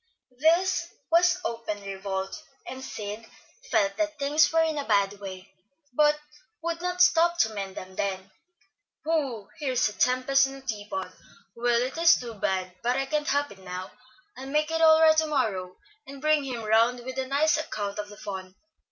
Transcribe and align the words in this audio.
This 0.39 0.87
was 1.11 1.39
open 1.45 1.83
revolt, 1.83 2.41
and 2.65 2.83
Sid 2.83 3.23
felt 3.69 3.97
that 3.97 4.17
things 4.17 4.51
were 4.51 4.63
in 4.63 4.79
a 4.79 4.83
bad 4.87 5.19
way, 5.19 5.53
but 5.93 6.19
would 6.63 6.81
not 6.81 7.03
stop 7.03 7.37
to 7.37 7.53
mend 7.53 7.75
them 7.77 7.95
then. 7.97 8.31
"Whew! 9.03 9.49
here's 9.59 9.87
a 9.89 9.93
tempest 9.93 10.47
in 10.47 10.55
a 10.55 10.61
teapot. 10.61 11.13
Well, 11.55 11.83
it 11.83 11.99
is 11.99 12.19
too 12.19 12.33
bad; 12.33 12.73
but 12.81 12.97
I 12.97 13.05
can't 13.05 13.27
help 13.27 13.51
it 13.51 13.59
now. 13.59 13.91
I'll 14.35 14.47
make 14.47 14.71
it 14.71 14.81
all 14.81 14.99
right 15.03 15.15
to 15.17 15.27
morrow, 15.27 15.77
and 16.07 16.19
bring 16.19 16.45
him 16.45 16.63
round 16.63 17.01
with 17.01 17.19
a 17.19 17.27
nice 17.27 17.57
account 17.57 17.99
of 17.99 18.09
the 18.09 18.17
fun. 18.17 18.55